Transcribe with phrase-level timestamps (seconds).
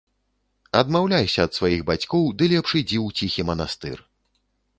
[0.79, 3.97] Адмаўляйся ад сваіх бацькоў ды лепш ідзі ў ціхі манастыр.